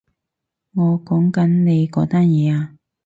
[0.73, 2.73] 我講緊你嗰單嘢啊